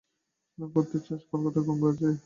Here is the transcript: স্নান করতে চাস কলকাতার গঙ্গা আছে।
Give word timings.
স্নান 0.47 0.69
করতে 0.73 0.97
চাস 1.05 1.21
কলকাতার 1.29 1.63
গঙ্গা 1.67 1.87
আছে। 1.91 2.07